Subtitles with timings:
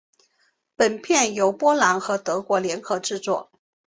[0.75, 3.51] 本片由波兰和德国联合制作。